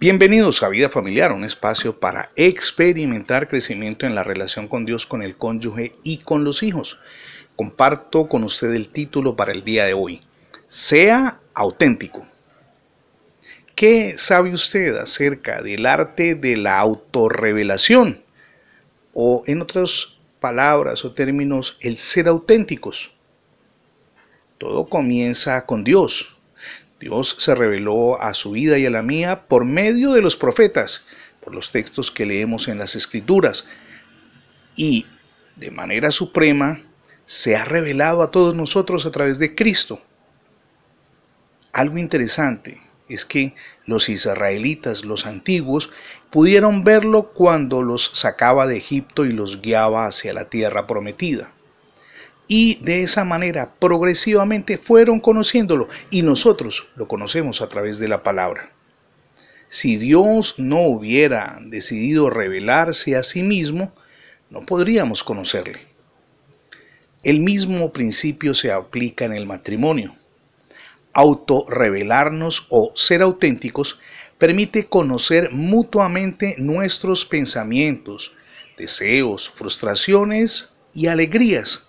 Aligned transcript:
Bienvenidos 0.00 0.62
a 0.62 0.68
Vida 0.68 0.88
Familiar, 0.88 1.32
un 1.32 1.42
espacio 1.42 1.98
para 1.98 2.28
experimentar 2.36 3.48
crecimiento 3.48 4.06
en 4.06 4.14
la 4.14 4.22
relación 4.22 4.68
con 4.68 4.84
Dios, 4.84 5.06
con 5.06 5.24
el 5.24 5.36
cónyuge 5.36 5.90
y 6.04 6.18
con 6.18 6.44
los 6.44 6.62
hijos. 6.62 7.00
Comparto 7.56 8.28
con 8.28 8.44
usted 8.44 8.72
el 8.74 8.90
título 8.90 9.34
para 9.34 9.50
el 9.50 9.64
día 9.64 9.86
de 9.86 9.94
hoy. 9.94 10.22
Sea 10.68 11.40
auténtico. 11.52 12.24
¿Qué 13.74 14.14
sabe 14.16 14.52
usted 14.52 14.94
acerca 14.94 15.62
del 15.62 15.84
arte 15.84 16.36
de 16.36 16.56
la 16.56 16.78
autorrevelación? 16.78 18.22
O 19.14 19.42
en 19.48 19.62
otras 19.62 20.20
palabras 20.38 21.04
o 21.04 21.10
términos, 21.10 21.76
el 21.80 21.98
ser 21.98 22.28
auténticos. 22.28 23.16
Todo 24.58 24.86
comienza 24.86 25.66
con 25.66 25.82
Dios. 25.82 26.37
Dios 27.00 27.36
se 27.38 27.54
reveló 27.54 28.20
a 28.20 28.34
su 28.34 28.52
vida 28.52 28.78
y 28.78 28.86
a 28.86 28.90
la 28.90 29.02
mía 29.02 29.46
por 29.46 29.64
medio 29.64 30.12
de 30.12 30.20
los 30.20 30.36
profetas, 30.36 31.04
por 31.40 31.54
los 31.54 31.70
textos 31.70 32.10
que 32.10 32.26
leemos 32.26 32.66
en 32.68 32.78
las 32.78 32.96
escrituras. 32.96 33.66
Y 34.74 35.06
de 35.56 35.70
manera 35.70 36.10
suprema 36.10 36.80
se 37.24 37.56
ha 37.56 37.64
revelado 37.64 38.22
a 38.22 38.30
todos 38.30 38.54
nosotros 38.54 39.06
a 39.06 39.10
través 39.10 39.38
de 39.38 39.54
Cristo. 39.54 40.02
Algo 41.72 41.98
interesante 41.98 42.80
es 43.08 43.24
que 43.24 43.54
los 43.86 44.08
israelitas, 44.08 45.04
los 45.04 45.24
antiguos, 45.26 45.90
pudieron 46.30 46.82
verlo 46.82 47.32
cuando 47.32 47.82
los 47.82 48.10
sacaba 48.12 48.66
de 48.66 48.76
Egipto 48.76 49.24
y 49.24 49.32
los 49.32 49.62
guiaba 49.62 50.06
hacia 50.06 50.32
la 50.32 50.48
tierra 50.50 50.86
prometida 50.86 51.52
y 52.48 52.76
de 52.76 53.02
esa 53.02 53.24
manera 53.24 53.74
progresivamente 53.78 54.78
fueron 54.78 55.20
conociéndolo 55.20 55.86
y 56.10 56.22
nosotros 56.22 56.88
lo 56.96 57.06
conocemos 57.06 57.60
a 57.60 57.68
través 57.68 57.98
de 57.98 58.08
la 58.08 58.22
palabra. 58.22 58.72
Si 59.68 59.98
Dios 59.98 60.54
no 60.56 60.80
hubiera 60.80 61.58
decidido 61.60 62.30
revelarse 62.30 63.16
a 63.16 63.22
sí 63.22 63.42
mismo, 63.42 63.92
no 64.48 64.60
podríamos 64.62 65.22
conocerle. 65.22 65.80
El 67.22 67.40
mismo 67.40 67.92
principio 67.92 68.54
se 68.54 68.72
aplica 68.72 69.26
en 69.26 69.34
el 69.34 69.44
matrimonio. 69.44 70.16
Autorrevelarnos 71.12 72.66
o 72.70 72.92
ser 72.94 73.20
auténticos 73.20 74.00
permite 74.38 74.86
conocer 74.86 75.50
mutuamente 75.52 76.54
nuestros 76.56 77.26
pensamientos, 77.26 78.32
deseos, 78.78 79.50
frustraciones 79.50 80.72
y 80.94 81.08
alegrías 81.08 81.87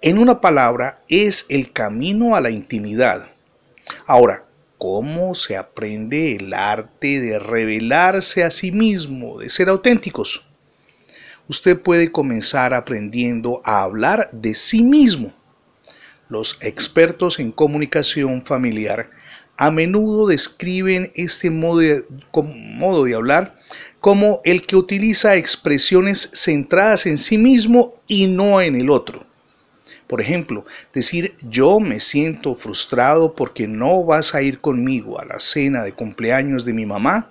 en 0.00 0.18
una 0.18 0.40
palabra, 0.40 1.02
es 1.08 1.46
el 1.48 1.72
camino 1.72 2.36
a 2.36 2.40
la 2.40 2.50
intimidad. 2.50 3.28
Ahora, 4.06 4.44
¿cómo 4.76 5.34
se 5.34 5.56
aprende 5.56 6.36
el 6.36 6.54
arte 6.54 7.20
de 7.20 7.38
revelarse 7.38 8.44
a 8.44 8.50
sí 8.50 8.70
mismo, 8.70 9.38
de 9.38 9.48
ser 9.48 9.68
auténticos? 9.68 10.44
Usted 11.48 11.80
puede 11.80 12.12
comenzar 12.12 12.74
aprendiendo 12.74 13.62
a 13.64 13.82
hablar 13.82 14.28
de 14.32 14.54
sí 14.54 14.82
mismo. 14.82 15.32
Los 16.28 16.58
expertos 16.60 17.38
en 17.38 17.52
comunicación 17.52 18.42
familiar 18.42 19.10
a 19.56 19.70
menudo 19.70 20.28
describen 20.28 21.10
este 21.16 21.50
modo 21.50 21.78
de, 21.78 22.04
modo 22.32 23.04
de 23.04 23.14
hablar 23.14 23.58
como 24.00 24.40
el 24.44 24.64
que 24.64 24.76
utiliza 24.76 25.34
expresiones 25.34 26.30
centradas 26.32 27.06
en 27.06 27.18
sí 27.18 27.38
mismo 27.38 27.94
y 28.06 28.28
no 28.28 28.60
en 28.60 28.76
el 28.76 28.90
otro. 28.90 29.26
Por 30.08 30.22
ejemplo, 30.22 30.64
decir 30.92 31.36
yo 31.42 31.78
me 31.78 32.00
siento 32.00 32.54
frustrado 32.54 33.34
porque 33.34 33.68
no 33.68 34.04
vas 34.04 34.34
a 34.34 34.40
ir 34.40 34.58
conmigo 34.58 35.20
a 35.20 35.26
la 35.26 35.38
cena 35.38 35.84
de 35.84 35.92
cumpleaños 35.92 36.64
de 36.64 36.72
mi 36.72 36.86
mamá 36.86 37.30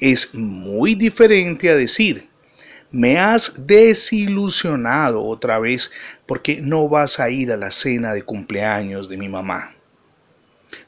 es 0.00 0.34
muy 0.34 0.96
diferente 0.96 1.70
a 1.70 1.76
decir 1.76 2.28
me 2.90 3.18
has 3.18 3.66
desilusionado 3.66 5.22
otra 5.22 5.58
vez 5.58 5.92
porque 6.26 6.60
no 6.60 6.88
vas 6.88 7.20
a 7.20 7.30
ir 7.30 7.52
a 7.52 7.56
la 7.56 7.70
cena 7.70 8.12
de 8.12 8.22
cumpleaños 8.22 9.08
de 9.08 9.16
mi 9.16 9.28
mamá. 9.28 9.74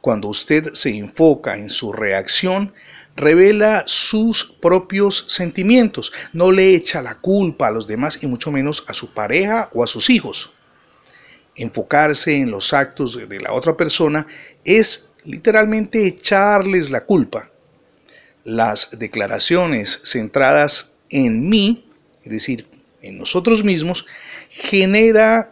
Cuando 0.01 0.29
usted 0.29 0.73
se 0.73 0.97
enfoca 0.97 1.57
en 1.57 1.69
su 1.69 1.93
reacción, 1.93 2.73
revela 3.15 3.83
sus 3.87 4.45
propios 4.45 5.25
sentimientos, 5.29 6.13
no 6.33 6.51
le 6.51 6.75
echa 6.75 7.03
la 7.03 7.17
culpa 7.17 7.69
a 7.69 7.73
los 7.73 7.87
demás 7.87 8.19
y 8.23 8.27
mucho 8.27 8.51
menos 8.51 8.85
a 8.89 8.95
su 8.95 9.13
pareja 9.13 9.69
o 9.75 9.83
a 9.85 9.87
sus 9.87 10.09
hijos 10.09 10.53
enfocarse 11.59 12.37
en 12.37 12.51
los 12.51 12.73
actos 12.73 13.29
de 13.29 13.41
la 13.41 13.53
otra 13.53 13.77
persona 13.77 14.27
es 14.65 15.11
literalmente 15.25 16.07
echarles 16.07 16.91
la 16.91 17.05
culpa. 17.05 17.51
Las 18.45 18.99
declaraciones 18.99 20.01
centradas 20.05 20.95
en 21.11 21.49
mí, 21.49 21.91
es 22.23 22.31
decir, 22.31 22.67
en 23.03 23.19
nosotros 23.19 23.63
mismos, 23.65 24.07
genera 24.49 25.51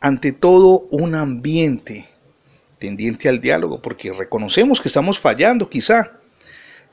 ante 0.00 0.32
todo 0.32 0.86
un 0.90 1.14
ambiente 1.14 2.06
tendiente 2.78 3.28
al 3.28 3.40
diálogo, 3.40 3.82
porque 3.82 4.12
reconocemos 4.12 4.80
que 4.80 4.88
estamos 4.88 5.18
fallando 5.18 5.68
quizá. 5.68 6.12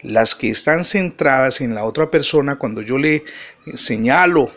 Las 0.02 0.36
que 0.36 0.50
están 0.50 0.84
centradas 0.84 1.62
en 1.62 1.74
la 1.74 1.84
otra 1.84 2.12
persona, 2.12 2.57
cuando 2.57 2.81
yo 2.81 2.97
le 2.97 3.24
señalo 3.75 4.52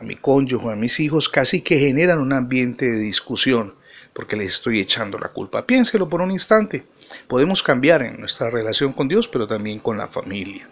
a 0.00 0.04
mi 0.04 0.16
cónyuge, 0.16 0.72
a 0.72 0.76
mis 0.76 0.98
hijos, 1.00 1.28
casi 1.28 1.60
que 1.60 1.78
generan 1.78 2.20
un 2.20 2.32
ambiente 2.32 2.86
de 2.86 2.98
discusión 2.98 3.74
porque 4.12 4.36
les 4.36 4.48
estoy 4.48 4.80
echando 4.80 5.18
la 5.18 5.28
culpa. 5.28 5.66
Piénselo 5.66 6.08
por 6.08 6.20
un 6.20 6.30
instante. 6.30 6.84
Podemos 7.28 7.62
cambiar 7.62 8.02
en 8.02 8.18
nuestra 8.18 8.50
relación 8.50 8.92
con 8.92 9.08
Dios, 9.08 9.28
pero 9.28 9.46
también 9.46 9.78
con 9.78 9.98
la 9.98 10.08
familia. 10.08 10.68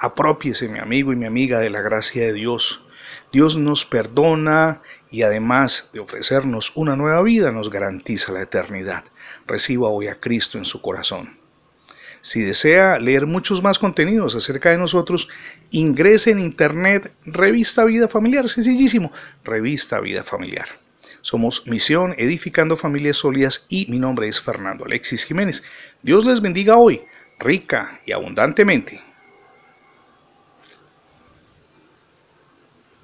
Apropiese, 0.00 0.68
mi 0.68 0.78
amigo 0.78 1.12
y 1.12 1.16
mi 1.16 1.26
amiga, 1.26 1.60
de 1.60 1.70
la 1.70 1.80
gracia 1.80 2.22
de 2.22 2.32
Dios. 2.32 2.84
Dios 3.32 3.56
nos 3.56 3.84
perdona 3.84 4.82
y 5.10 5.22
además 5.22 5.88
de 5.92 6.00
ofrecernos 6.00 6.72
una 6.74 6.96
nueva 6.96 7.22
vida, 7.22 7.52
nos 7.52 7.70
garantiza 7.70 8.32
la 8.32 8.42
eternidad. 8.42 9.04
Reciba 9.46 9.88
hoy 9.88 10.08
a 10.08 10.20
Cristo 10.20 10.58
en 10.58 10.64
su 10.64 10.82
corazón. 10.82 11.37
Si 12.20 12.42
desea 12.42 12.98
leer 12.98 13.26
muchos 13.26 13.62
más 13.62 13.78
contenidos 13.78 14.34
acerca 14.34 14.70
de 14.70 14.78
nosotros, 14.78 15.28
ingrese 15.70 16.30
en 16.30 16.40
internet 16.40 17.12
Revista 17.24 17.84
Vida 17.84 18.08
Familiar, 18.08 18.48
sencillísimo, 18.48 19.12
Revista 19.44 20.00
Vida 20.00 20.24
Familiar. 20.24 20.68
Somos 21.20 21.66
Misión 21.66 22.14
Edificando 22.16 22.76
Familias 22.76 23.16
Sólidas 23.16 23.66
y 23.68 23.86
mi 23.90 23.98
nombre 23.98 24.28
es 24.28 24.40
Fernando 24.40 24.84
Alexis 24.84 25.24
Jiménez. 25.24 25.62
Dios 26.02 26.24
les 26.24 26.40
bendiga 26.40 26.76
hoy, 26.76 27.02
rica 27.38 28.00
y 28.06 28.12
abundantemente. 28.12 29.07